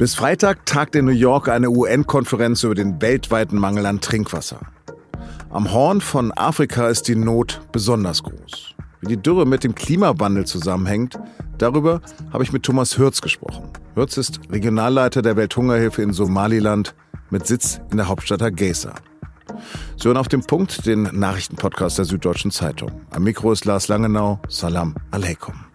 Bis 0.00 0.14
Freitag 0.14 0.64
tagt 0.64 0.96
in 0.96 1.04
New 1.04 1.12
York 1.12 1.50
eine 1.50 1.68
UN-Konferenz 1.68 2.62
über 2.62 2.74
den 2.74 3.02
weltweiten 3.02 3.58
Mangel 3.58 3.84
an 3.84 4.00
Trinkwasser. 4.00 4.60
Am 5.50 5.74
Horn 5.74 6.00
von 6.00 6.32
Afrika 6.32 6.88
ist 6.88 7.06
die 7.06 7.14
Not 7.14 7.60
besonders 7.70 8.22
groß. 8.22 8.74
Wie 9.02 9.08
die 9.08 9.18
Dürre 9.18 9.44
mit 9.44 9.62
dem 9.62 9.74
Klimawandel 9.74 10.46
zusammenhängt, 10.46 11.18
darüber 11.58 12.00
habe 12.32 12.42
ich 12.42 12.50
mit 12.50 12.62
Thomas 12.62 12.96
Hürz 12.96 13.20
gesprochen. 13.20 13.64
Hürz 13.94 14.16
ist 14.16 14.40
Regionalleiter 14.50 15.20
der 15.20 15.36
Welthungerhilfe 15.36 16.00
in 16.00 16.14
Somaliland 16.14 16.94
mit 17.28 17.46
Sitz 17.46 17.82
in 17.90 17.98
der 17.98 18.08
Hauptstadt 18.08 18.40
Hargeisa. 18.40 18.94
Sie 19.98 20.08
hören 20.08 20.16
auf 20.16 20.28
dem 20.28 20.40
Punkt 20.40 20.86
den 20.86 21.10
Nachrichtenpodcast 21.12 21.98
der 21.98 22.06
Süddeutschen 22.06 22.52
Zeitung. 22.52 23.02
Am 23.10 23.22
Mikro 23.22 23.52
ist 23.52 23.66
Lars 23.66 23.88
Langenau. 23.88 24.40
Salam 24.48 24.94
Aleikum. 25.10 25.69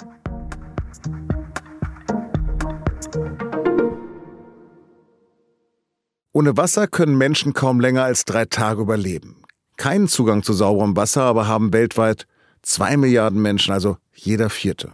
Ohne 6.36 6.58
Wasser 6.58 6.88
können 6.88 7.18
Menschen 7.18 7.54
kaum 7.54 7.80
länger 7.80 8.04
als 8.04 8.26
drei 8.26 8.44
Tage 8.44 8.82
überleben. 8.82 9.38
Keinen 9.78 10.10
Zugang 10.10 10.44
zu 10.44 10.52
sauberem 10.52 10.98
Wasser 10.98 11.24
aber 11.24 11.48
haben 11.48 11.72
weltweit 11.72 12.28
zwei 12.62 12.98
Milliarden 12.98 13.42
Menschen, 13.42 13.72
also 13.72 13.96
jeder 14.14 14.50
Vierte. 14.50 14.92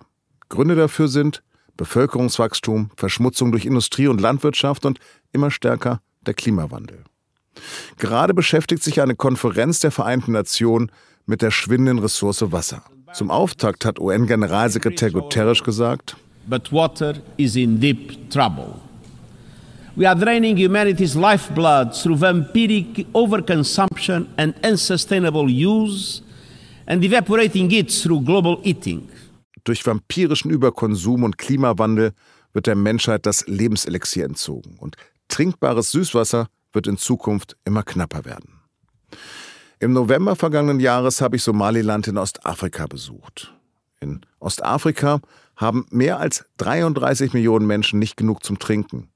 Gründe 0.49 0.75
dafür 0.75 1.07
sind 1.07 1.41
Bevölkerungswachstum, 1.77 2.91
Verschmutzung 2.95 3.51
durch 3.51 3.65
Industrie 3.65 4.07
und 4.07 4.21
Landwirtschaft 4.21 4.85
und 4.85 4.99
immer 5.31 5.49
stärker 5.49 6.01
der 6.27 6.35
Klimawandel. 6.35 7.05
Gerade 7.97 8.35
beschäftigt 8.35 8.83
sich 8.83 9.01
eine 9.01 9.15
Konferenz 9.15 9.79
der 9.79 9.89
Vereinten 9.89 10.33
Nationen 10.33 10.91
mit 11.25 11.41
der 11.41 11.49
schwindenden 11.49 11.97
Ressource 11.97 12.51
Wasser. 12.51 12.83
Zum 13.13 13.31
Auftakt 13.31 13.83
hat 13.83 13.99
UN-Generalsekretär 13.99 15.09
Guterres 15.09 15.63
gesagt, 15.63 16.17
But 16.45 16.71
water 16.71 17.15
is 17.37 17.55
in 17.55 17.79
deep 17.79 18.29
trouble. 18.29 18.75
We 19.97 20.07
are 20.07 20.15
draining 20.15 20.55
humanity's 20.55 21.15
lifeblood 21.15 21.93
through 21.93 22.15
vampiric 22.15 23.05
overconsumption 23.13 24.27
and 24.37 24.53
unsustainable 24.63 25.49
use 25.49 26.21
and 26.87 27.03
evaporating 27.03 27.69
it 27.71 27.89
through 27.91 28.23
global 28.23 28.61
eating. 28.63 29.09
Durch 29.65 29.85
vampirischen 29.85 30.49
Überkonsum 30.49 31.23
und 31.23 31.37
Klimawandel 31.37 32.13
wird 32.53 32.67
der 32.67 32.75
Menschheit 32.75 33.25
das 33.25 33.45
Lebenselixier 33.47 34.25
entzogen 34.25 34.77
und 34.79 34.95
trinkbares 35.27 35.91
Süßwasser 35.91 36.47
wird 36.71 36.87
in 36.87 36.97
Zukunft 36.97 37.57
immer 37.65 37.83
knapper 37.83 38.23
werden. 38.23 38.61
Im 39.79 39.91
November 39.91 40.37
vergangenen 40.37 40.79
Jahres 40.79 41.19
habe 41.19 41.35
ich 41.35 41.43
Somaliland 41.43 42.07
in 42.07 42.17
Ostafrika 42.17 42.87
besucht. 42.87 43.53
In 43.99 44.21
Ostafrika 44.39 45.19
haben 45.57 45.85
mehr 45.89 46.19
als 46.19 46.45
33 46.57 47.33
Millionen 47.33 47.67
Menschen 47.67 47.99
nicht 47.99 48.15
genug 48.15 48.43
zum 48.43 48.57
Trinken. 48.57 49.09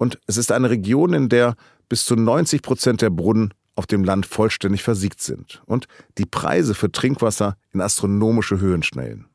Und 0.00 0.18
es 0.26 0.38
ist 0.38 0.50
eine 0.50 0.70
Region, 0.70 1.12
in 1.12 1.28
der 1.28 1.56
bis 1.90 2.06
zu 2.06 2.16
90 2.16 2.62
Prozent 2.62 3.02
der 3.02 3.10
Brunnen 3.10 3.52
auf 3.74 3.86
dem 3.86 4.02
Land 4.02 4.24
vollständig 4.24 4.82
versiegt 4.82 5.20
sind 5.20 5.60
und 5.66 5.88
die 6.16 6.24
Preise 6.24 6.72
für 6.72 6.90
Trinkwasser 6.90 7.58
in 7.74 7.82
astronomische 7.82 8.60
Höhen 8.60 8.82
schnellen. 8.82 9.26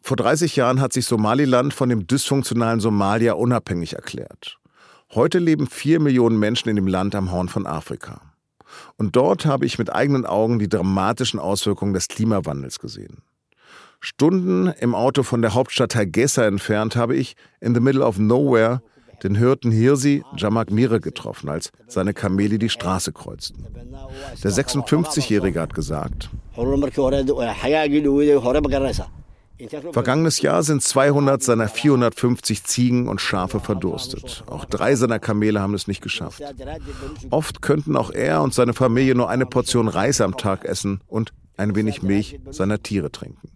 Vor 0.00 0.16
30 0.16 0.56
Jahren 0.56 0.80
hat 0.80 0.94
sich 0.94 1.04
Somaliland 1.04 1.74
von 1.74 1.90
dem 1.90 2.06
dysfunktionalen 2.06 2.80
Somalia 2.80 3.34
unabhängig 3.34 3.96
erklärt. 3.96 4.56
Heute 5.14 5.38
leben 5.38 5.66
vier 5.66 6.00
Millionen 6.00 6.38
Menschen 6.38 6.70
in 6.70 6.76
dem 6.76 6.86
Land 6.86 7.14
am 7.14 7.30
Horn 7.30 7.50
von 7.50 7.66
Afrika. 7.66 8.22
Und 8.96 9.16
dort 9.16 9.44
habe 9.44 9.66
ich 9.66 9.78
mit 9.78 9.94
eigenen 9.94 10.24
Augen 10.24 10.58
die 10.58 10.70
dramatischen 10.70 11.38
Auswirkungen 11.38 11.92
des 11.92 12.08
Klimawandels 12.08 12.78
gesehen. 12.78 13.18
Stunden 14.00 14.68
im 14.68 14.94
Auto 14.94 15.22
von 15.22 15.42
der 15.42 15.52
Hauptstadt 15.52 15.94
Hargeisa 15.94 16.46
entfernt 16.46 16.96
habe 16.96 17.14
ich 17.14 17.36
in 17.60 17.74
the 17.74 17.80
middle 17.80 18.02
of 18.02 18.16
nowhere 18.16 18.80
den 19.24 19.34
Hirten 19.34 19.72
Hirsi 19.72 20.22
Jamak 20.36 20.70
Mire 20.70 21.00
getroffen, 21.00 21.48
als 21.48 21.72
seine 21.88 22.14
Kamele 22.14 22.58
die 22.58 22.68
Straße 22.68 23.12
kreuzten. 23.12 23.66
Der 24.42 24.52
56-Jährige 24.52 25.60
hat 25.60 25.74
gesagt, 25.74 26.30
Vergangenes 29.92 30.40
Jahr 30.40 30.62
sind 30.62 30.82
200 30.82 31.42
seiner 31.42 31.68
450 31.68 32.64
Ziegen 32.64 33.08
und 33.08 33.20
Schafe 33.20 33.60
verdurstet. 33.60 34.42
Auch 34.46 34.64
drei 34.64 34.96
seiner 34.96 35.20
Kamele 35.20 35.60
haben 35.60 35.74
es 35.74 35.86
nicht 35.86 36.02
geschafft. 36.02 36.42
Oft 37.30 37.62
könnten 37.62 37.96
auch 37.96 38.10
er 38.10 38.42
und 38.42 38.52
seine 38.52 38.74
Familie 38.74 39.14
nur 39.14 39.30
eine 39.30 39.46
Portion 39.46 39.88
Reis 39.88 40.20
am 40.20 40.36
Tag 40.36 40.64
essen 40.64 41.00
und 41.06 41.32
ein 41.56 41.76
wenig 41.76 42.02
Milch 42.02 42.40
seiner 42.50 42.82
Tiere 42.82 43.12
trinken. 43.12 43.48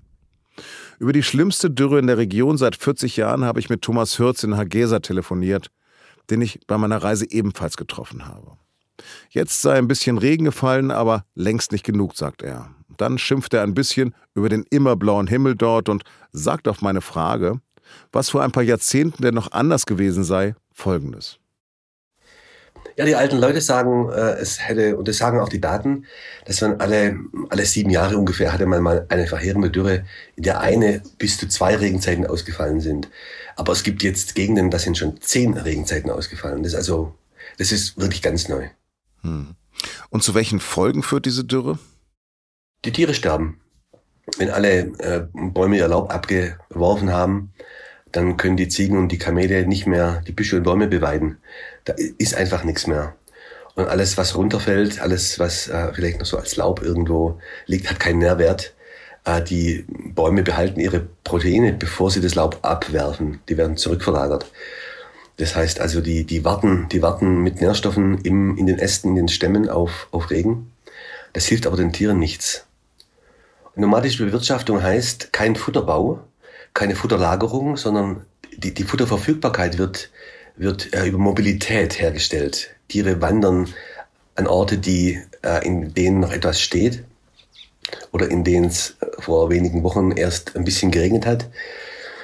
Über 0.98 1.12
die 1.12 1.22
schlimmste 1.22 1.70
Dürre 1.70 2.00
in 2.00 2.09
der 2.09 2.19
Region 2.19 2.59
seit 2.59 2.75
40 2.75 3.16
Jahren 3.16 3.44
habe 3.44 3.60
ich 3.60 3.70
mit 3.70 3.82
Thomas 3.82 4.19
Hürz 4.19 4.42
in 4.42 4.56
Hargesa 4.56 4.98
telefoniert, 4.98 5.70
den 6.28 6.42
ich 6.42 6.59
bei 6.66 6.76
meiner 6.76 7.03
Reise 7.03 7.31
ebenfalls 7.31 7.76
getroffen 7.76 8.26
habe. 8.26 8.56
Jetzt 9.31 9.62
sei 9.62 9.78
ein 9.78 9.87
bisschen 9.87 10.19
Regen 10.19 10.44
gefallen, 10.44 10.91
aber 10.91 11.25
längst 11.37 11.70
nicht 11.70 11.84
genug, 11.84 12.16
sagt 12.16 12.42
er. 12.42 12.70
Dann 12.97 13.16
schimpft 13.16 13.54
er 13.54 13.62
ein 13.62 13.75
bisschen 13.75 14.12
über 14.34 14.48
den 14.48 14.64
immerblauen 14.70 15.28
Himmel 15.28 15.54
dort 15.54 15.88
und 15.88 16.03
sagt 16.32 16.66
auf 16.66 16.82
meine 16.82 17.00
Frage, 17.00 17.60
was 18.10 18.31
vor 18.31 18.42
ein 18.42 18.50
paar 18.50 18.64
Jahrzehnten 18.64 19.22
denn 19.22 19.34
noch 19.34 19.53
anders 19.53 19.87
gewesen 19.87 20.25
sei, 20.25 20.56
Folgendes. 20.72 21.38
Ja, 22.97 23.04
die 23.04 23.15
alten 23.15 23.38
Leute 23.38 23.60
sagen, 23.60 24.10
äh, 24.10 24.32
es 24.41 24.60
hätte, 24.60 24.97
und 24.97 25.09
das 25.09 25.19
sagen 25.19 25.41
auch 25.41 25.49
die 25.49 25.60
Daten, 25.60 26.06
dass 26.44 26.60
man 26.60 26.81
alle, 26.81 27.16
alle 27.50 27.65
sieben 27.65 27.91
Jahre 27.91 28.19
ungefähr 28.19 28.53
hatte 28.53 28.66
man 28.66 28.82
mal 28.82 29.06
eine 29.09 29.26
verheerende 29.26 29.71
Dürre, 29.71 30.04
in 30.37 30.43
der 30.43 30.60
eine 30.60 31.03
bis 31.19 31.38
zu 31.38 31.49
zwei 31.49 31.76
Regenzeiten 31.76 32.26
ausgefallen 32.26 32.81
sind. 32.81 33.09
Aber 33.56 33.72
es 33.72 33.82
gibt 33.82 34.03
jetzt 34.03 34.34
Gegenden, 34.34 34.71
da 34.71 34.78
sind 34.78 34.99
schon 34.99 35.21
zehn 35.21 35.56
Regenzeiten 35.56 36.10
ausgefallen. 36.10 36.62
Das 36.62 36.72
ist 36.72 36.78
also, 36.78 37.15
das 37.59 37.72
ist 37.72 37.99
wirklich 37.99 38.22
ganz 38.22 38.49
neu. 38.49 38.69
Hm. 39.22 39.55
Und 40.10 40.22
zu 40.22 40.34
welchen 40.34 40.60
Folgen 40.60 41.03
führt 41.03 41.26
diese 41.26 41.44
Dürre? 41.44 41.78
Die 42.84 42.93
Tiere 42.93 43.15
sterben. 43.15 43.60
Wenn 44.37 44.50
alle 44.50 44.78
äh, 44.99 45.26
Bäume 45.32 45.76
ihr 45.76 45.88
Laub 45.88 46.12
abgeworfen 46.12 47.12
haben, 47.12 47.53
dann 48.12 48.36
können 48.36 48.56
die 48.56 48.69
Ziegen 48.69 48.96
und 48.98 49.12
die 49.12 49.19
Kamele 49.19 49.66
nicht 49.66 49.86
mehr 49.86 50.22
die 50.26 50.32
Büsche 50.32 50.56
und 50.56 50.62
Bäume 50.62 50.88
beweiden. 50.88 51.38
Da 51.84 51.94
ist 52.19 52.34
einfach 52.34 52.64
nichts 52.64 52.86
mehr. 52.86 53.14
Und 53.74 53.88
alles, 53.88 54.16
was 54.16 54.34
runterfällt, 54.34 55.00
alles, 55.00 55.38
was 55.38 55.69
äh, 55.69 55.92
vielleicht 55.94 56.19
noch 56.19 56.26
so 56.26 56.36
als 56.36 56.56
Laub 56.56 56.82
irgendwo 56.82 57.38
liegt, 57.66 57.88
hat 57.88 58.00
keinen 58.00 58.19
Nährwert. 58.19 58.74
Äh, 59.24 59.42
die 59.42 59.84
Bäume 59.88 60.42
behalten 60.42 60.80
ihre 60.80 61.06
Proteine, 61.22 61.72
bevor 61.72 62.10
sie 62.10 62.20
das 62.20 62.34
Laub 62.34 62.58
abwerfen. 62.62 63.41
Die 63.48 63.56
werden 63.56 63.76
zurückverlagert. 63.76 64.50
Das 65.36 65.54
heißt 65.54 65.80
also, 65.80 66.00
die, 66.00 66.25
die 66.25 66.44
warten, 66.44 66.88
die 66.90 67.02
warten 67.02 67.42
mit 67.42 67.60
Nährstoffen 67.60 68.19
im, 68.22 68.56
in 68.56 68.66
den 68.66 68.78
Ästen, 68.78 69.10
in 69.10 69.14
den 69.14 69.28
Stämmen 69.28 69.69
auf, 69.69 70.08
auf 70.10 70.30
Regen. 70.30 70.72
Das 71.32 71.46
hilft 71.46 71.66
aber 71.66 71.76
den 71.76 71.92
Tieren 71.92 72.19
nichts. 72.19 72.66
Nomadische 73.76 74.25
Bewirtschaftung 74.25 74.82
heißt 74.82 75.32
kein 75.32 75.54
Futterbau, 75.54 76.19
keine 76.74 76.94
Futterlagerung, 76.94 77.76
sondern 77.76 78.24
die, 78.56 78.74
die 78.74 78.84
Futterverfügbarkeit 78.84 79.78
wird, 79.78 80.10
wird 80.56 80.94
äh, 80.94 81.06
über 81.06 81.18
Mobilität 81.18 82.00
hergestellt. 82.00 82.70
Tiere 82.88 83.20
wandern 83.20 83.68
an 84.34 84.46
Orte, 84.46 84.78
die, 84.78 85.20
äh, 85.42 85.66
in 85.66 85.94
denen 85.94 86.20
noch 86.20 86.32
etwas 86.32 86.60
steht 86.60 87.04
oder 88.12 88.30
in 88.30 88.44
denen 88.44 88.66
es 88.66 88.96
äh, 89.00 89.06
vor 89.20 89.50
wenigen 89.50 89.82
Wochen 89.82 90.12
erst 90.12 90.56
ein 90.56 90.64
bisschen 90.64 90.90
geregnet 90.90 91.26
hat. 91.26 91.48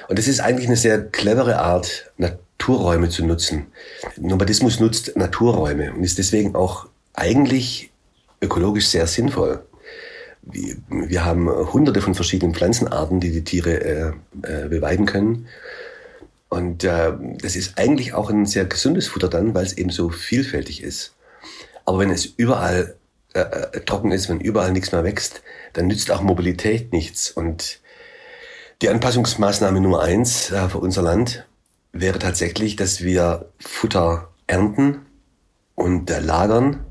Und 0.07 0.19
das 0.19 0.27
ist 0.27 0.39
eigentlich 0.39 0.67
eine 0.67 0.77
sehr 0.77 1.03
clevere 1.03 1.59
Art, 1.59 2.11
Naturräume 2.17 3.09
zu 3.09 3.25
nutzen. 3.25 3.67
Nomadismus 4.17 4.79
nutzt 4.79 5.15
Naturräume 5.15 5.93
und 5.93 6.03
ist 6.03 6.17
deswegen 6.17 6.55
auch 6.55 6.87
eigentlich 7.13 7.91
ökologisch 8.41 8.87
sehr 8.87 9.07
sinnvoll 9.07 9.65
wir, 10.45 11.25
haben 11.25 11.49
hunderte 11.49 12.01
von 12.01 12.15
verschiedenen 12.15 12.53
Pflanzenarten, 12.53 13.19
die 13.19 13.31
die 13.31 13.43
Tiere 13.43 13.81
äh, 13.81 14.11
äh, 14.43 14.67
beweiden 14.69 15.05
können. 15.05 15.47
Und 16.49 16.83
äh, 16.83 17.11
das 17.41 17.55
ist 17.55 17.77
eigentlich 17.77 18.13
auch 18.13 18.29
ein 18.29 18.45
sehr 18.45 18.65
gesundes 18.65 19.07
Futter 19.07 19.27
dann, 19.27 19.53
weil 19.53 19.65
es 19.65 19.77
eben 19.77 19.89
so 19.89 20.09
vielfältig 20.09 20.83
ist. 20.83 21.15
Aber 21.85 21.99
wenn 21.99 22.11
es 22.11 22.25
überall 22.25 22.95
äh, 23.33 23.41
äh, 23.41 23.81
trocken 23.81 24.11
ist, 24.11 24.29
wenn 24.29 24.39
überall 24.39 24.71
nichts 24.71 24.91
mehr 24.91 25.03
wächst, 25.03 25.41
dann 25.73 25.87
nützt 25.87 26.11
auch 26.11 26.21
Mobilität 26.21 26.93
nichts. 26.93 27.31
Und 27.31 27.79
die 28.81 28.89
Anpassungsmaßnahme 28.89 29.81
Nummer 29.81 30.01
eins 30.01 30.51
äh, 30.51 30.69
für 30.69 30.79
unser 30.79 31.01
Land 31.01 31.45
wäre 31.91 32.19
tatsächlich, 32.19 32.75
dass 32.75 33.03
wir 33.03 33.49
Futter 33.59 34.29
ernten 34.47 35.05
und 35.75 36.09
äh, 36.09 36.19
lagern 36.19 36.85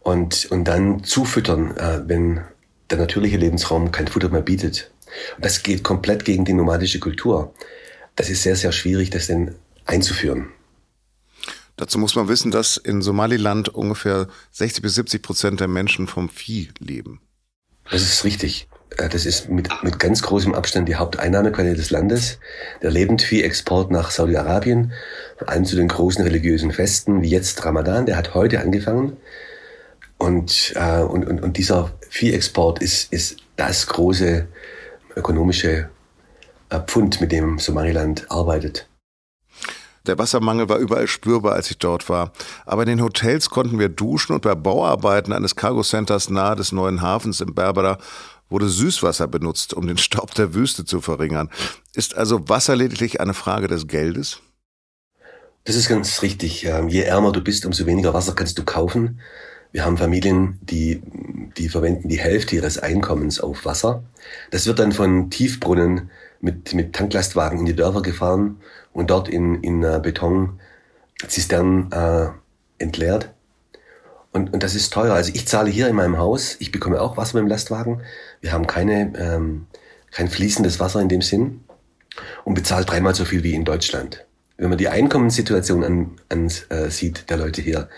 und, 0.00 0.46
und 0.50 0.64
dann 0.64 1.02
zufüttern, 1.02 1.76
äh, 1.76 2.02
wenn 2.06 2.42
der 2.90 2.98
natürliche 2.98 3.36
Lebensraum 3.36 3.90
kein 3.92 4.08
Futter 4.08 4.28
mehr 4.28 4.42
bietet. 4.42 4.90
Und 5.36 5.44
das 5.44 5.62
geht 5.62 5.82
komplett 5.82 6.24
gegen 6.24 6.44
die 6.44 6.52
nomadische 6.52 7.00
Kultur. 7.00 7.54
Das 8.16 8.30
ist 8.30 8.42
sehr, 8.42 8.56
sehr 8.56 8.72
schwierig, 8.72 9.10
das 9.10 9.26
denn 9.26 9.54
einzuführen. 9.86 10.48
Dazu 11.76 11.98
muss 11.98 12.14
man 12.14 12.28
wissen, 12.28 12.52
dass 12.52 12.76
in 12.76 13.02
Somaliland 13.02 13.68
ungefähr 13.68 14.28
60 14.52 14.82
bis 14.82 14.94
70 14.94 15.22
Prozent 15.22 15.60
der 15.60 15.68
Menschen 15.68 16.06
vom 16.06 16.28
Vieh 16.28 16.68
leben. 16.78 17.20
Das 17.90 18.02
ist 18.02 18.24
richtig. 18.24 18.68
äh, 18.96 19.08
das 19.08 19.26
ist 19.26 19.48
mit, 19.50 19.68
mit 19.82 19.98
ganz 19.98 20.22
großem 20.22 20.54
Abstand 20.54 20.88
die 20.88 20.94
Haupteinnahmequelle 20.94 21.74
des 21.74 21.90
Landes. 21.90 22.38
Der 22.80 22.92
Lebendvieh-Export 22.92 23.90
nach 23.90 24.12
Saudi-Arabien, 24.12 24.92
vor 25.36 25.48
allem 25.48 25.64
zu 25.64 25.74
den 25.74 25.88
großen 25.88 26.22
religiösen 26.22 26.70
Festen, 26.70 27.22
wie 27.22 27.30
jetzt 27.30 27.64
Ramadan, 27.64 28.06
der 28.06 28.16
hat 28.16 28.34
heute 28.34 28.60
angefangen. 28.60 29.16
Und, 30.18 30.72
äh, 30.76 31.02
und, 31.02 31.26
und, 31.26 31.42
und 31.42 31.56
dieser 31.56 31.92
Viehexport 32.08 32.80
ist, 32.80 33.12
ist 33.12 33.36
das 33.56 33.86
große 33.86 34.46
ökonomische 35.16 35.90
äh, 36.70 36.80
Pfund, 36.80 37.20
mit 37.20 37.32
dem 37.32 37.58
Somaliland 37.58 38.30
arbeitet. 38.30 38.88
Der 40.06 40.18
Wassermangel 40.18 40.68
war 40.68 40.78
überall 40.78 41.06
spürbar, 41.06 41.54
als 41.54 41.70
ich 41.70 41.78
dort 41.78 42.08
war. 42.10 42.32
Aber 42.66 42.82
in 42.82 42.88
den 42.88 43.02
Hotels 43.02 43.48
konnten 43.48 43.78
wir 43.78 43.88
duschen 43.88 44.34
und 44.34 44.42
bei 44.42 44.54
Bauarbeiten 44.54 45.32
eines 45.32 45.56
Cargo 45.56 45.82
Centers 45.82 46.28
nahe 46.28 46.56
des 46.56 46.72
neuen 46.72 47.00
Hafens 47.00 47.40
im 47.40 47.54
Berbera 47.54 47.98
wurde 48.50 48.68
Süßwasser 48.68 49.26
benutzt, 49.28 49.72
um 49.72 49.86
den 49.86 49.96
Staub 49.96 50.34
der 50.34 50.54
Wüste 50.54 50.84
zu 50.84 51.00
verringern. 51.00 51.48
Ist 51.94 52.16
also 52.16 52.48
Wasser 52.48 52.76
lediglich 52.76 53.20
eine 53.20 53.32
Frage 53.32 53.66
des 53.66 53.86
Geldes? 53.88 54.40
Das 55.64 55.76
ist 55.76 55.88
ganz 55.88 56.20
richtig. 56.20 56.66
Ähm, 56.66 56.88
je 56.88 57.00
ärmer 57.00 57.32
du 57.32 57.42
bist, 57.42 57.64
umso 57.64 57.86
weniger 57.86 58.12
Wasser 58.12 58.34
kannst 58.34 58.58
du 58.58 58.64
kaufen. 58.64 59.20
Wir 59.74 59.84
haben 59.84 59.96
Familien, 59.96 60.60
die, 60.62 61.02
die 61.56 61.68
verwenden 61.68 62.08
die 62.08 62.20
Hälfte 62.20 62.54
ihres 62.54 62.78
Einkommens 62.78 63.40
auf 63.40 63.64
Wasser. 63.64 64.04
Das 64.52 64.66
wird 64.66 64.78
dann 64.78 64.92
von 64.92 65.30
Tiefbrunnen 65.30 66.10
mit, 66.40 66.72
mit 66.74 66.92
Tanklastwagen 66.92 67.58
in 67.58 67.66
die 67.66 67.74
Dörfer 67.74 68.00
gefahren 68.00 68.60
und 68.92 69.10
dort 69.10 69.28
in, 69.28 69.60
in 69.64 69.82
äh, 69.82 70.00
Betonzisternen 70.00 71.90
äh, 71.90 72.28
entleert. 72.78 73.34
Und, 74.30 74.52
und 74.52 74.62
das 74.62 74.76
ist 74.76 74.92
teuer. 74.92 75.12
Also 75.12 75.32
ich 75.34 75.48
zahle 75.48 75.70
hier 75.70 75.88
in 75.88 75.96
meinem 75.96 76.18
Haus, 76.18 76.54
ich 76.60 76.70
bekomme 76.70 77.00
auch 77.00 77.16
Wasser 77.16 77.34
mit 77.38 77.46
dem 77.46 77.48
Lastwagen. 77.48 78.00
Wir 78.42 78.52
haben 78.52 78.68
keine, 78.68 79.12
ähm, 79.18 79.66
kein 80.12 80.28
fließendes 80.28 80.78
Wasser 80.78 81.00
in 81.00 81.08
dem 81.08 81.20
Sinn 81.20 81.64
und 82.44 82.54
bezahlt 82.54 82.88
dreimal 82.88 83.16
so 83.16 83.24
viel 83.24 83.42
wie 83.42 83.54
in 83.54 83.64
Deutschland. 83.64 84.24
Wenn 84.56 84.68
man 84.68 84.78
die 84.78 84.88
Einkommenssituation 84.88 85.82
an, 85.82 86.10
an, 86.28 86.48
äh, 86.68 87.10
der 87.28 87.36
Leute 87.38 87.60
hier, 87.60 87.88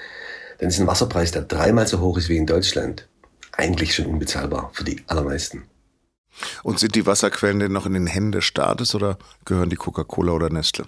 dann 0.59 0.69
ist 0.69 0.81
ein 0.81 0.87
Wasserpreis, 0.87 1.31
der 1.31 1.43
dreimal 1.43 1.87
so 1.87 2.01
hoch 2.01 2.19
ist 2.19 2.29
wie 2.29 2.37
in 2.37 2.47
Deutschland, 2.47 3.09
eigentlich 3.53 3.95
schon 3.95 4.07
unbezahlbar 4.07 4.71
für 4.73 4.85
die 4.85 5.03
allermeisten. 5.07 5.65
Und 6.63 6.79
sind 6.79 6.95
die 6.95 7.07
Wasserquellen 7.07 7.61
denn 7.61 7.73
noch 7.73 7.87
in 7.87 7.95
den 7.95 8.07
Händen 8.07 8.33
des 8.33 8.45
Staates 8.45 8.95
oder 8.95 9.19
gehören 9.45 9.71
die 9.71 9.77
Coca-Cola 9.77 10.33
oder 10.33 10.51
Nestle? 10.51 10.87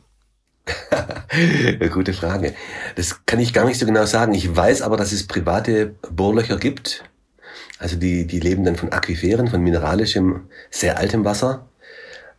Gute 1.91 2.13
Frage. 2.13 2.55
Das 2.97 3.25
kann 3.25 3.41
ich 3.41 3.55
gar 3.55 3.65
nicht 3.65 3.79
so 3.79 3.87
genau 3.87 4.05
sagen. 4.05 4.35
Ich 4.35 4.55
weiß 4.55 4.83
aber, 4.83 4.97
dass 4.97 5.13
es 5.13 5.27
private 5.27 5.95
Bohrlöcher 6.11 6.59
gibt. 6.59 7.05
Also 7.79 7.97
die, 7.97 8.27
die 8.27 8.41
leben 8.41 8.65
dann 8.65 8.77
von 8.77 8.93
Aquiferen, 8.93 9.49
von 9.49 9.63
mineralischem, 9.63 10.49
sehr 10.71 10.99
altem 10.99 11.25
Wasser. 11.25 11.69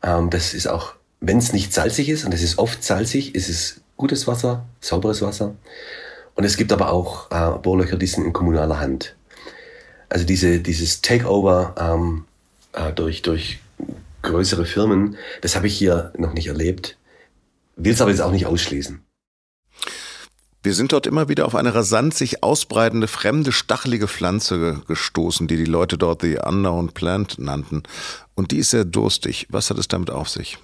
Ähm, 0.03 0.29
das 0.29 0.53
ist 0.53 0.67
auch, 0.67 0.95
wenn 1.21 1.37
es 1.37 1.53
nicht 1.53 1.73
salzig 1.73 2.09
ist, 2.09 2.25
und 2.25 2.33
es 2.33 2.43
ist 2.43 2.57
oft 2.59 2.83
salzig, 2.83 3.35
ist 3.35 3.49
es 3.49 3.81
gutes 3.97 4.27
Wasser, 4.27 4.65
sauberes 4.79 5.21
Wasser. 5.21 5.55
Und 6.39 6.45
es 6.45 6.55
gibt 6.55 6.71
aber 6.71 6.89
auch 6.89 7.29
äh, 7.31 7.59
Bohrlöcher, 7.59 7.97
die 7.97 8.07
sind 8.07 8.23
in 8.23 8.31
kommunaler 8.31 8.79
Hand. 8.79 9.17
Also 10.07 10.25
diese, 10.25 10.61
dieses 10.61 11.01
Takeover 11.01 11.75
ähm, 11.77 12.23
äh, 12.71 12.93
durch, 12.93 13.21
durch 13.23 13.59
größere 14.21 14.65
Firmen, 14.65 15.17
das 15.41 15.57
habe 15.57 15.67
ich 15.67 15.77
hier 15.77 16.13
noch 16.17 16.31
nicht 16.31 16.47
erlebt, 16.47 16.97
will 17.75 17.91
es 17.91 17.99
aber 17.99 18.11
jetzt 18.11 18.21
auch 18.21 18.31
nicht 18.31 18.45
ausschließen. 18.45 19.01
Wir 20.63 20.73
sind 20.73 20.93
dort 20.93 21.07
immer 21.07 21.27
wieder 21.27 21.45
auf 21.45 21.55
eine 21.55 21.75
rasant 21.75 22.13
sich 22.13 22.41
ausbreitende 22.41 23.09
fremde 23.09 23.51
stachelige 23.51 24.07
Pflanze 24.07 24.81
gestoßen, 24.87 25.45
die 25.49 25.57
die 25.57 25.65
Leute 25.65 25.97
dort 25.97 26.21
the 26.21 26.37
unknown 26.41 26.93
plant 26.93 27.37
nannten. 27.37 27.83
Und 28.35 28.51
die 28.51 28.59
ist 28.59 28.69
sehr 28.69 28.85
durstig. 28.85 29.47
Was 29.49 29.69
hat 29.69 29.77
es 29.77 29.89
damit 29.89 30.09
auf 30.09 30.29
sich? 30.29 30.57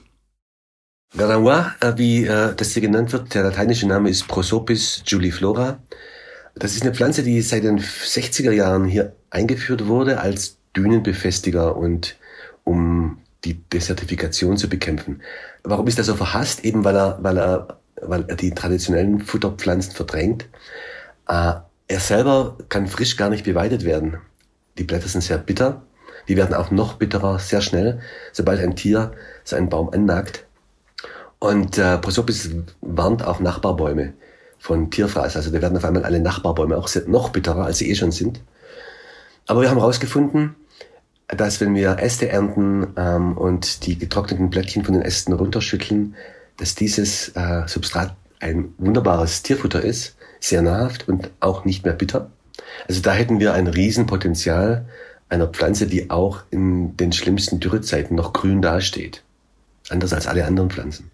Garanois, 1.17 1.71
äh, 1.79 1.93
wie 1.95 2.25
äh, 2.25 2.53
das 2.55 2.71
hier 2.71 2.81
genannt 2.81 3.13
wird, 3.13 3.33
der 3.33 3.43
lateinische 3.43 3.87
Name 3.87 4.09
ist 4.09 4.27
Prosopis 4.27 5.01
juliflora. 5.05 5.79
Das 6.55 6.75
ist 6.75 6.83
eine 6.83 6.93
Pflanze, 6.93 7.23
die 7.23 7.41
seit 7.41 7.63
den 7.63 7.79
60er 7.79 8.51
Jahren 8.51 8.85
hier 8.85 9.15
eingeführt 9.29 9.87
wurde 9.87 10.19
als 10.19 10.57
Dünenbefestiger 10.75 11.75
und 11.75 12.17
um 12.63 13.19
die 13.45 13.53
Desertifikation 13.53 14.57
zu 14.57 14.67
bekämpfen. 14.67 15.21
Warum 15.63 15.87
ist 15.87 15.97
er 15.97 16.03
so 16.03 16.15
verhasst? 16.15 16.65
Eben 16.65 16.83
weil 16.83 16.95
er, 16.95 17.19
weil 17.21 17.37
er, 17.37 17.79
weil 18.01 18.25
er 18.27 18.35
die 18.35 18.51
traditionellen 18.51 19.21
Futterpflanzen 19.21 19.93
verdrängt. 19.93 20.49
Äh, 21.27 21.53
er 21.87 21.99
selber 21.99 22.57
kann 22.69 22.87
frisch 22.87 23.15
gar 23.15 23.29
nicht 23.29 23.45
beweidet 23.45 23.85
werden. 23.85 24.17
Die 24.77 24.83
Blätter 24.83 25.07
sind 25.07 25.21
sehr 25.21 25.37
bitter. 25.37 25.83
Die 26.27 26.35
werden 26.35 26.55
auch 26.55 26.71
noch 26.71 26.95
bitterer 26.95 27.39
sehr 27.39 27.61
schnell, 27.61 28.01
sobald 28.33 28.59
ein 28.59 28.75
Tier 28.75 29.11
so 29.43 29.55
einen 29.55 29.69
Baum 29.69 29.89
annagt. 29.91 30.44
Und 31.39 31.77
äh, 31.77 31.97
Prosopis 31.97 32.49
warnt 32.81 33.25
auch 33.25 33.39
Nachbarbäume 33.39 34.13
von 34.57 34.89
Tierfraß. 34.89 35.35
Also 35.35 35.51
da 35.51 35.61
werden 35.61 35.77
auf 35.77 35.85
einmal 35.85 36.03
alle 36.03 36.19
Nachbarbäume 36.19 36.77
auch 36.77 36.89
noch 37.07 37.29
bitterer, 37.29 37.65
als 37.65 37.77
sie 37.77 37.89
eh 37.89 37.95
schon 37.95 38.11
sind. 38.11 38.41
Aber 39.47 39.61
wir 39.61 39.69
haben 39.69 39.77
herausgefunden, 39.77 40.55
dass 41.27 41.61
wenn 41.61 41.75
wir 41.75 41.99
Äste 41.99 42.29
ernten 42.29 42.87
ähm, 42.97 43.37
und 43.37 43.85
die 43.85 43.97
getrockneten 43.97 44.49
Blättchen 44.49 44.83
von 44.83 44.93
den 44.93 45.03
Ästen 45.03 45.33
runterschütteln, 45.33 46.15
dass 46.57 46.75
dieses 46.75 47.29
äh, 47.29 47.63
Substrat 47.67 48.15
ein 48.39 48.73
wunderbares 48.77 49.43
Tierfutter 49.43 49.81
ist, 49.81 50.15
sehr 50.39 50.61
nahrhaft 50.61 51.07
und 51.07 51.31
auch 51.39 51.65
nicht 51.65 51.83
mehr 51.83 51.93
bitter. 51.93 52.31
Also 52.87 53.01
da 53.01 53.13
hätten 53.13 53.39
wir 53.39 53.53
ein 53.53 53.67
Riesenpotenzial 53.67 54.85
einer 55.29 55.47
Pflanze, 55.47 55.87
die 55.87 56.09
auch 56.09 56.43
in 56.51 56.95
den 56.97 57.11
schlimmsten 57.11 57.59
Dürrezeiten 57.59 58.15
noch 58.15 58.33
grün 58.33 58.61
dasteht. 58.61 59.23
Anders 59.89 60.13
als 60.13 60.27
alle 60.27 60.45
anderen 60.45 60.69
Pflanzen. 60.69 61.11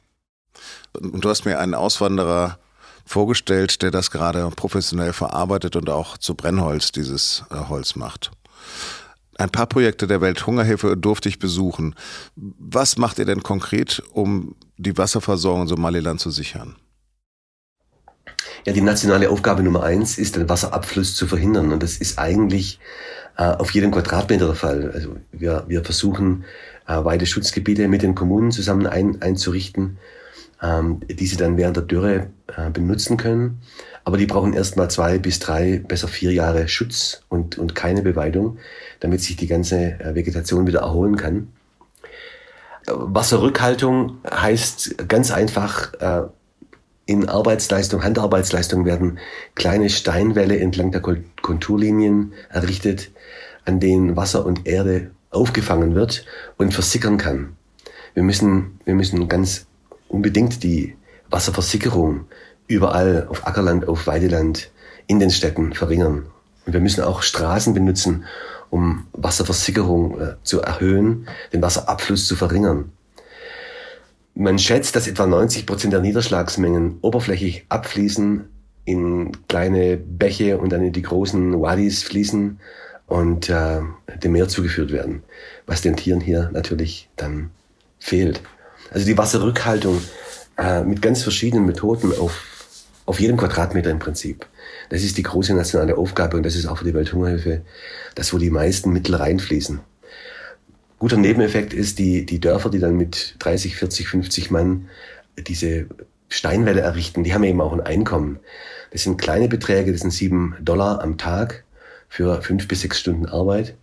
Und 1.00 1.24
du 1.24 1.30
hast 1.30 1.46
mir 1.46 1.60
einen 1.60 1.74
Auswanderer 1.74 2.60
vorgestellt, 3.06 3.82
der 3.82 3.92
das 3.92 4.12
gerade 4.12 4.48
professionell 4.56 5.14
verarbeitet 5.14 5.76
und 5.76 5.90
auch 5.90 6.18
zu 6.18 6.36
Brennholz 6.36 6.92
dieses 6.92 7.44
äh, 7.52 7.56
Holz 7.56 7.96
macht. 7.96 8.32
Ein 9.38 9.50
paar 9.50 9.66
Projekte 9.66 10.08
der 10.08 10.22
Welthungerhilfe 10.22 10.96
durfte 10.98 11.30
ich 11.30 11.40
besuchen. 11.40 11.96
Was 12.36 12.98
macht 12.98 13.18
ihr 13.18 13.26
denn 13.26 13.44
konkret, 13.44 14.04
um 14.12 14.56
die 14.78 14.98
Wasserversorgung 14.98 15.64
in 15.64 15.68
Somaliland 15.68 16.20
zu 16.20 16.30
sichern? 16.30 16.76
Ja, 18.66 18.74
die 18.74 18.82
nationale 18.82 19.30
Aufgabe 19.30 19.64
Nummer 19.64 19.84
eins 19.84 20.18
ist, 20.18 20.36
den 20.36 20.48
Wasserabfluss 20.48 21.16
zu 21.16 21.26
verhindern. 21.26 21.72
Und 21.72 21.82
das 21.82 21.98
ist 21.98 22.20
eigentlich 22.20 22.80
äh, 23.38 23.44
auf 23.44 23.72
jedem 23.72 23.92
Quadratmeter 23.92 24.46
der 24.46 24.56
Fall. 24.56 24.92
Also 24.94 25.16
wir, 25.32 25.64
wir 25.68 25.84
versuchen, 25.84 26.46
äh, 26.88 27.04
Weideschutzgebiete 27.04 27.88
mit 27.88 28.04
den 28.04 28.14
Kommunen 28.14 28.52
zusammen 28.52 28.86
ein, 28.86 29.22
einzurichten, 29.22 29.98
die 30.62 31.26
sie 31.26 31.38
dann 31.38 31.58
während 31.58 31.78
der 31.78 31.84
Dürre 31.84 32.28
äh, 32.56 32.70
benutzen 32.70 33.18
können. 33.18 33.62
Aber 34.04 34.18
die 34.18 34.26
brauchen 34.26 34.54
erst 34.54 34.78
mal 34.78 34.90
zwei 34.90 35.18
bis 35.18 35.40
drei, 35.40 35.80
besser 35.80 36.08
vier 36.08 36.34
Jahre 36.34 36.68
Schutz 36.68 37.24
und, 37.30 37.58
und 37.58 37.76
keine 37.76 38.02
Beweidung, 38.02 38.58
damit 39.00 39.22
sich 39.22 39.36
die 39.36 39.48
ganze 39.48 40.00
äh, 40.00 40.16
Vegetation 40.16 40.68
wieder 40.68 40.82
erholen 40.82 41.16
kann. 41.18 41.50
Wasserrückhaltung 42.88 44.18
heißt 44.30 45.08
ganz 45.08 45.32
einfach, 45.32 45.94
äh, 45.96 46.24
in 47.06 47.28
Arbeitsleistung, 47.28 48.04
Handarbeitsleistung 48.04 48.86
werden 48.86 49.20
kleine 49.56 49.90
Steinwälle 49.90 50.60
entlang 50.60 50.92
der 50.92 51.02
Konturlinien 51.02 52.34
errichtet, 52.50 53.12
an 53.66 53.80
denen 53.80 54.16
Wasser 54.16 54.46
und 54.46 54.68
Erde 54.68 55.12
aufgefangen 55.30 55.96
wird 55.96 56.26
und 56.58 56.74
versickern 56.74 57.18
kann. 57.18 57.56
Wir 58.14 58.24
müssen, 58.24 58.80
wir 58.86 58.96
müssen 58.96 59.28
ganz 59.28 59.66
unbedingt 60.12 60.64
die 60.64 60.96
Wasserversickerung 61.30 62.26
überall 62.68 63.28
auf 63.30 63.48
Ackerland, 63.48 63.88
auf 63.88 64.08
Weideland, 64.08 64.72
in 65.08 65.20
den 65.20 65.32
Städten 65.32 65.74
verringern. 65.74 66.28
Und 66.66 66.74
wir 66.74 66.80
müssen 66.80 67.04
auch 67.04 67.22
Straßen 67.22 67.74
benutzen, 67.74 68.26
um 68.70 69.08
Wasserversickerung 69.14 70.22
äh, 70.22 70.36
zu 70.44 70.62
erhöhen, 70.62 71.28
den 71.52 71.62
Wasserabfluss 71.62 72.28
zu 72.28 72.36
verringern. 72.36 72.92
Man 74.34 74.60
schätzt, 74.60 74.96
dass 74.96 75.08
etwa 75.08 75.26
90 75.26 75.66
Prozent 75.66 75.92
der 75.92 76.00
Niederschlagsmengen 76.00 77.00
oberflächlich 77.02 77.66
abfließen, 77.68 78.48
in 78.86 79.32
kleine 79.48 79.98
Bäche 79.98 80.58
und 80.58 80.72
dann 80.72 80.84
in 80.84 80.94
die 80.94 81.02
großen 81.02 81.62
Wadis 81.62 82.04
fließen 82.04 82.60
und 83.08 83.50
äh, 83.50 83.82
dem 84.24 84.32
Meer 84.32 84.48
zugeführt 84.48 84.92
werden, 84.92 85.24
was 85.68 85.82
den 85.82 85.96
Tieren 85.96 86.22
hier 86.22 86.50
natürlich 86.54 87.10
dann 87.16 87.52
fehlt. 88.00 88.42
Also 88.92 89.06
die 89.06 89.18
Wasserrückhaltung 89.18 90.02
äh, 90.58 90.84
mit 90.84 91.02
ganz 91.02 91.24
verschiedenen 91.24 91.66
Methoden 91.66 92.12
auf, 92.20 92.44
auf 93.06 93.20
jedem 93.20 93.38
Quadratmeter 93.38 93.90
im 93.90 94.00
Prinzip. 94.00 94.46
Das 94.90 95.02
ist 95.02 95.18
die 95.18 95.24
große 95.24 95.54
nationale 95.54 95.98
Aufgabe 95.98 96.38
und 96.38 96.46
das 96.46 96.56
ist 96.56 96.66
auch 96.66 96.78
für 96.78 96.86
die 96.86 96.94
Welthungerhilfe 96.94 97.62
das, 98.16 98.34
wo 98.34 98.38
die 98.38 98.50
meisten 98.50 98.92
Mittel 98.92 99.16
reinfließen. 99.16 99.80
Guter 101.00 101.18
Nebeneffekt 101.18 101.74
ist, 101.74 101.98
die, 101.98 102.26
die 102.26 102.40
Dörfer, 102.40 102.70
die 102.70 102.80
dann 102.80 102.96
mit 102.96 103.38
30, 103.40 103.78
40, 103.78 104.08
50 104.10 104.52
Mann 104.52 104.90
diese 105.48 105.88
Steinwälle 106.28 106.82
errichten, 106.82 107.24
die 107.24 107.34
haben 107.34 107.44
eben 107.44 107.62
auch 107.62 107.74
ein 107.74 107.82
Einkommen. 107.82 108.40
Das 108.92 109.04
sind 109.04 109.20
kleine 109.20 109.48
Beträge, 109.48 109.94
das 109.94 110.02
sind 110.02 110.12
sieben 110.12 110.56
Dollar 110.62 111.02
am 111.02 111.18
Tag 111.18 111.64
für 112.10 112.42
fünf 112.42 112.68
bis 112.68 112.82
sechs 112.82 113.00
Stunden 113.00 113.26
Arbeit. 113.26 113.76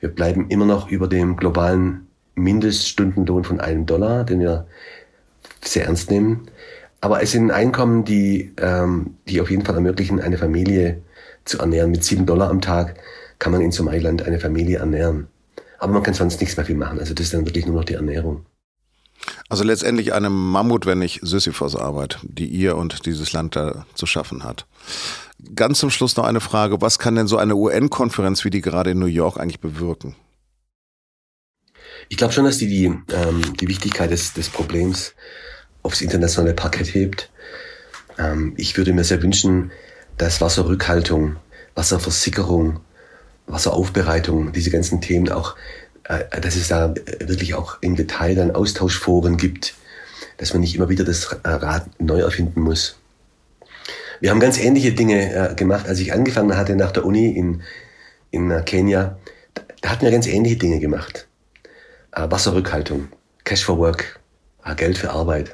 Wir 0.00 0.08
bleiben 0.08 0.48
immer 0.48 0.64
noch 0.64 0.88
über 0.88 1.06
dem 1.06 1.36
globalen 1.36 2.08
Mindeststundenlohn 2.34 3.44
von 3.44 3.60
einem 3.60 3.86
Dollar, 3.86 4.24
den 4.24 4.40
wir 4.40 4.66
sehr 5.60 5.86
ernst 5.86 6.10
nehmen. 6.10 6.48
Aber 7.00 7.22
es 7.22 7.32
sind 7.32 7.50
Einkommen, 7.50 8.04
die, 8.04 8.52
ähm, 8.58 9.16
die 9.28 9.40
auf 9.40 9.50
jeden 9.50 9.64
Fall 9.64 9.74
ermöglichen, 9.74 10.20
eine 10.20 10.38
Familie 10.38 11.02
zu 11.44 11.58
ernähren. 11.58 11.90
Mit 11.90 12.04
sieben 12.04 12.26
Dollar 12.26 12.48
am 12.48 12.60
Tag 12.60 12.94
kann 13.38 13.52
man 13.52 13.60
in 13.60 13.72
Somaliland 13.72 14.22
eine 14.22 14.38
Familie 14.38 14.78
ernähren. 14.78 15.26
Aber 15.78 15.92
man 15.92 16.02
kann 16.04 16.14
sonst 16.14 16.40
nichts 16.40 16.56
mehr 16.56 16.64
viel 16.64 16.76
machen. 16.76 17.00
Also 17.00 17.12
das 17.12 17.26
ist 17.26 17.34
dann 17.34 17.44
wirklich 17.44 17.66
nur 17.66 17.74
noch 17.74 17.84
die 17.84 17.94
Ernährung. 17.94 18.46
Also 19.48 19.64
letztendlich 19.64 20.12
eine 20.12 20.30
Mammut, 20.30 20.86
wenn 20.86 21.00
nicht 21.00 21.20
Sisyphos-Arbeit, 21.22 22.18
die 22.22 22.46
ihr 22.46 22.76
und 22.76 23.04
dieses 23.06 23.32
Land 23.32 23.56
da 23.56 23.84
zu 23.94 24.06
schaffen 24.06 24.44
hat. 24.44 24.66
Ganz 25.56 25.80
zum 25.80 25.90
Schluss 25.90 26.16
noch 26.16 26.24
eine 26.24 26.40
Frage. 26.40 26.80
Was 26.80 26.98
kann 26.98 27.16
denn 27.16 27.26
so 27.26 27.36
eine 27.36 27.56
UN-Konferenz 27.56 28.44
wie 28.44 28.50
die 28.50 28.60
gerade 28.60 28.92
in 28.92 28.98
New 28.98 29.06
York 29.06 29.38
eigentlich 29.38 29.60
bewirken? 29.60 30.14
Ich 32.12 32.18
glaube 32.18 32.34
schon, 32.34 32.44
dass 32.44 32.58
die 32.58 32.68
die, 32.68 32.84
ähm, 32.84 33.56
die 33.58 33.68
Wichtigkeit 33.68 34.10
des, 34.10 34.34
des 34.34 34.50
Problems 34.50 35.14
aufs 35.82 36.02
internationale 36.02 36.52
Parkett 36.52 36.92
hebt. 36.92 37.30
Ähm, 38.18 38.52
ich 38.58 38.76
würde 38.76 38.92
mir 38.92 39.02
sehr 39.02 39.22
wünschen, 39.22 39.72
dass 40.18 40.42
Wasserrückhaltung, 40.42 41.36
Wasserversickerung, 41.74 42.80
Wasseraufbereitung, 43.46 44.52
diese 44.52 44.70
ganzen 44.70 45.00
Themen 45.00 45.30
auch, 45.30 45.56
äh, 46.04 46.38
dass 46.38 46.54
es 46.54 46.68
da 46.68 46.94
wirklich 47.20 47.54
auch 47.54 47.78
im 47.80 47.96
Detail 47.96 48.34
dann 48.34 48.50
Austauschforen 48.50 49.38
gibt, 49.38 49.72
dass 50.36 50.52
man 50.52 50.60
nicht 50.60 50.74
immer 50.74 50.90
wieder 50.90 51.04
das 51.04 51.34
Rad 51.42 51.88
neu 51.98 52.20
erfinden 52.20 52.60
muss. 52.60 52.98
Wir 54.20 54.32
haben 54.32 54.40
ganz 54.40 54.58
ähnliche 54.58 54.92
Dinge 54.92 55.52
äh, 55.52 55.54
gemacht, 55.54 55.88
als 55.88 55.98
ich 55.98 56.12
angefangen 56.12 56.58
hatte 56.58 56.76
nach 56.76 56.92
der 56.92 57.06
Uni 57.06 57.30
in, 57.30 57.62
in 58.30 58.50
äh, 58.50 58.60
Kenia. 58.60 59.16
Da 59.80 59.88
hatten 59.88 60.02
wir 60.02 60.10
ganz 60.10 60.26
ähnliche 60.26 60.56
Dinge 60.56 60.78
gemacht. 60.78 61.26
Äh, 62.12 62.30
Wasserrückhaltung, 62.30 63.08
Cash 63.44 63.64
for 63.64 63.78
Work, 63.78 64.20
äh, 64.64 64.74
Geld 64.74 64.98
für 64.98 65.10
Arbeit. 65.10 65.52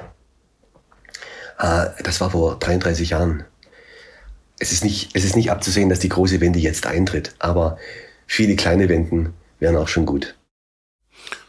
Äh, 1.57 1.87
das 2.03 2.21
war 2.21 2.31
vor 2.31 2.59
33 2.59 3.11
Jahren. 3.11 3.43
Es 4.59 4.73
ist, 4.73 4.83
nicht, 4.83 5.15
es 5.15 5.23
ist 5.23 5.37
nicht 5.37 5.51
abzusehen, 5.51 5.89
dass 5.89 5.99
die 5.99 6.09
große 6.09 6.41
Wende 6.41 6.59
jetzt 6.59 6.85
eintritt, 6.85 7.33
aber 7.39 7.77
viele 8.27 8.57
kleine 8.57 8.89
Wenden 8.89 9.33
wären 9.59 9.77
auch 9.77 9.87
schon 9.87 10.05
gut. 10.05 10.35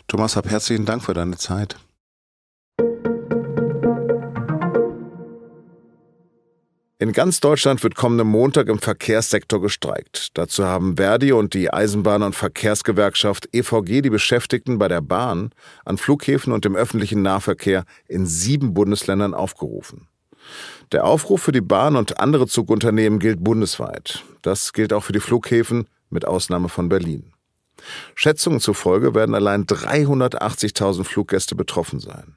Thomas, 0.06 0.36
hab 0.36 0.48
herzlichen 0.48 0.86
Dank 0.86 1.02
für 1.02 1.14
deine 1.14 1.36
Zeit. 1.36 1.76
In 7.00 7.12
ganz 7.12 7.40
Deutschland 7.40 7.82
wird 7.82 7.94
kommenden 7.94 8.26
Montag 8.26 8.68
im 8.68 8.78
Verkehrssektor 8.78 9.58
gestreikt. 9.62 10.36
Dazu 10.36 10.66
haben 10.66 10.98
Verdi 10.98 11.32
und 11.32 11.54
die 11.54 11.72
Eisenbahn- 11.72 12.22
und 12.22 12.34
Verkehrsgewerkschaft 12.34 13.48
EVG 13.54 14.02
die 14.02 14.10
Beschäftigten 14.10 14.76
bei 14.78 14.86
der 14.86 15.00
Bahn, 15.00 15.50
an 15.86 15.96
Flughäfen 15.96 16.52
und 16.52 16.66
im 16.66 16.76
öffentlichen 16.76 17.22
Nahverkehr 17.22 17.86
in 18.06 18.26
sieben 18.26 18.74
Bundesländern 18.74 19.32
aufgerufen. 19.32 20.08
Der 20.92 21.06
Aufruf 21.06 21.40
für 21.40 21.52
die 21.52 21.62
Bahn 21.62 21.96
und 21.96 22.20
andere 22.20 22.46
Zugunternehmen 22.46 23.18
gilt 23.18 23.42
bundesweit. 23.42 24.22
Das 24.42 24.74
gilt 24.74 24.92
auch 24.92 25.04
für 25.04 25.14
die 25.14 25.20
Flughäfen, 25.20 25.88
mit 26.10 26.26
Ausnahme 26.26 26.68
von 26.68 26.90
Berlin. 26.90 27.32
Schätzungen 28.14 28.60
zufolge 28.60 29.14
werden 29.14 29.34
allein 29.34 29.64
380.000 29.64 31.04
Fluggäste 31.04 31.54
betroffen 31.54 31.98
sein. 31.98 32.36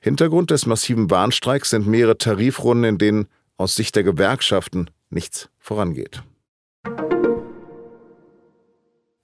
Hintergrund 0.00 0.50
des 0.50 0.64
massiven 0.64 1.08
Bahnstreiks 1.08 1.70
sind 1.70 1.86
mehrere 1.86 2.16
Tarifrunden, 2.16 2.84
in 2.84 2.96
denen 2.96 3.28
aus 3.62 3.76
Sicht 3.76 3.96
der 3.96 4.02
Gewerkschaften 4.02 4.90
nichts 5.08 5.48
vorangeht. 5.58 6.22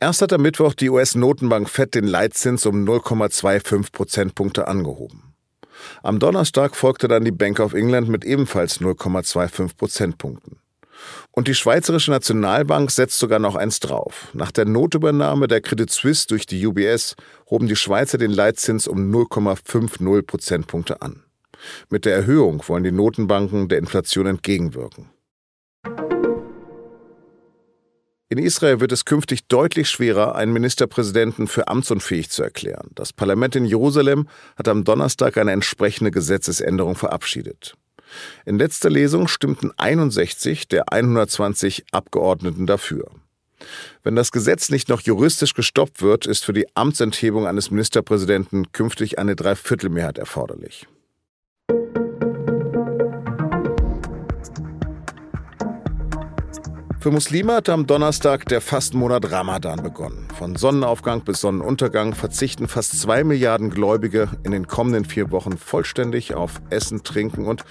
Erst 0.01 0.23
hat 0.23 0.33
am 0.33 0.43
Mittwoch 0.43 0.75
die 0.75 0.91
US-Notenbank 0.91 1.69
Fed 1.69 1.95
den 1.97 2.07
Leitzins 2.07 2.65
um 2.65 2.85
0,25 2.85 3.91
Prozentpunkte 3.91 4.69
angehoben. 4.69 5.35
Am 6.05 6.21
Donnerstag 6.21 6.77
folgte 6.77 7.09
dann 7.09 7.25
die 7.25 7.33
Bank 7.33 7.59
of 7.59 7.75
England 7.75 8.09
mit 8.09 8.25
ebenfalls 8.25 8.81
0,25 8.81 9.77
Prozentpunkten. 9.77 10.61
Und 11.33 11.49
die 11.49 11.55
Schweizerische 11.55 12.11
Nationalbank 12.11 12.91
setzt 12.91 13.19
sogar 13.19 13.39
noch 13.41 13.57
eins 13.57 13.81
drauf. 13.81 14.29
Nach 14.35 14.53
der 14.53 14.65
Notübernahme 14.65 15.49
der 15.49 15.61
Credit 15.61 15.91
Suisse 15.91 16.27
durch 16.29 16.47
die 16.47 16.65
UBS 16.65 17.17
hoben 17.51 17.67
die 17.67 17.77
Schweizer 17.77 18.19
den 18.19 18.33
Leitzins 18.33 18.87
um 18.87 19.11
0,50 19.13 20.23
Prozentpunkte 20.23 21.03
an. 21.03 21.25
Mit 21.91 22.05
der 22.05 22.15
Erhöhung 22.15 22.63
wollen 22.67 22.85
die 22.85 22.93
Notenbanken 22.93 23.69
der 23.69 23.79
Inflation 23.79 24.27
entgegenwirken. 24.27 25.11
In 28.31 28.37
Israel 28.37 28.81
wird 28.81 28.93
es 28.93 29.07
künftig 29.07 29.49
deutlich 29.49 29.89
schwerer, 29.89 30.35
einen 30.35 30.53
Ministerpräsidenten 30.53 31.49
für 31.49 31.69
amtsunfähig 31.69 32.29
zu 32.29 32.43
erklären. 32.43 32.91
Das 32.95 33.15
Parlament 33.15 33.57
in 33.57 33.65
Jerusalem 33.65 34.29
hat 34.57 34.69
am 34.69 34.85
Donnerstag 34.85 35.39
eine 35.39 35.53
entsprechende 35.53 36.11
Gesetzesänderung 36.11 36.95
verabschiedet. 36.95 37.75
In 38.45 38.59
letzter 38.59 38.91
Lesung 38.91 39.29
stimmten 39.29 39.73
61 39.79 40.69
der 40.69 40.93
120 40.93 41.87
Abgeordneten 41.93 42.67
dafür. 42.67 43.11
Wenn 44.03 44.15
das 44.15 44.31
Gesetz 44.31 44.69
nicht 44.69 44.91
noch 44.91 45.01
juristisch 45.01 45.55
gestoppt 45.55 46.03
wird, 46.03 46.27
ist 46.27 46.45
für 46.45 46.53
die 46.53 46.67
Amtsenthebung 46.77 47.47
eines 47.47 47.71
Ministerpräsidenten 47.71 48.73
künftig 48.73 49.19
eine 49.19 49.37
Dreiviertelmehrheit 49.37 50.19
erforderlich. 50.19 50.87
Für 57.01 57.13
Muslime 57.13 57.55
hat 57.55 57.69
am 57.69 57.87
Donnerstag 57.87 58.47
der 58.47 58.61
Fastenmonat 58.61 59.31
Ramadan 59.31 59.85
begonnen. 59.85 60.27
Von 60.37 60.57
Sonnenaufgang 60.57 61.23
bis 61.23 61.41
Sonnenuntergang 61.41 62.13
verzichten 62.13 62.67
fast 62.67 63.01
zwei 63.01 63.23
Milliarden 63.23 63.71
Gläubige 63.71 64.29
in 64.43 64.51
den 64.51 64.67
kommenden 64.67 65.05
vier 65.05 65.31
Wochen 65.31 65.59
vollständig 65.59 66.35
auf 66.35 66.61
Essen, 66.71 67.05
Trinken 67.05 67.47
und, 67.47 67.65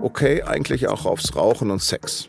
okay, 0.00 0.44
eigentlich 0.44 0.88
auch 0.88 1.04
aufs 1.04 1.36
Rauchen 1.36 1.70
und 1.70 1.82
Sex. 1.82 2.26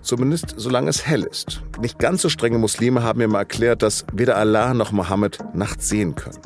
Zumindest 0.00 0.54
solange 0.56 0.90
es 0.90 1.06
hell 1.06 1.24
ist. 1.24 1.60
Nicht 1.80 1.98
ganz 1.98 2.22
so 2.22 2.28
strenge 2.28 2.58
Muslime 2.58 3.02
haben 3.02 3.18
mir 3.18 3.28
mal 3.28 3.40
erklärt, 3.40 3.82
dass 3.82 4.04
weder 4.12 4.36
Allah 4.36 4.74
noch 4.74 4.92
Mohammed 4.92 5.38
nachts 5.54 5.88
sehen 5.88 6.14
können. 6.14 6.38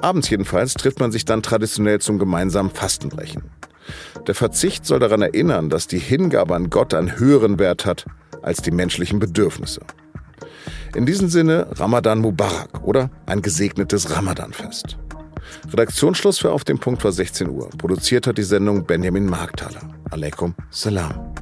Abends 0.00 0.30
jedenfalls 0.30 0.72
trifft 0.74 0.98
man 0.98 1.12
sich 1.12 1.26
dann 1.26 1.42
traditionell 1.42 2.00
zum 2.00 2.18
gemeinsamen 2.18 2.70
Fastenbrechen. 2.70 3.50
Der 4.26 4.34
Verzicht 4.34 4.86
soll 4.86 4.98
daran 4.98 5.22
erinnern, 5.22 5.70
dass 5.70 5.86
die 5.86 5.98
Hingabe 5.98 6.54
an 6.54 6.70
Gott 6.70 6.94
einen 6.94 7.18
höheren 7.18 7.58
Wert 7.58 7.86
hat 7.86 8.06
als 8.42 8.62
die 8.62 8.70
menschlichen 8.70 9.18
Bedürfnisse. 9.18 9.80
In 10.94 11.06
diesem 11.06 11.28
Sinne 11.28 11.68
Ramadan 11.72 12.20
Mubarak 12.20 12.82
oder 12.82 13.10
ein 13.26 13.42
gesegnetes 13.42 14.14
Ramadanfest. 14.14 14.98
Redaktionsschluss 15.70 16.38
für 16.38 16.52
Auf 16.52 16.64
dem 16.64 16.78
Punkt 16.78 17.04
war 17.04 17.12
16 17.12 17.48
Uhr. 17.48 17.70
Produziert 17.70 18.26
hat 18.26 18.38
die 18.38 18.42
Sendung 18.42 18.84
Benjamin 18.84 19.26
Markthaler. 19.26 19.80
Aleikum 20.10 20.54
Salam. 20.70 21.34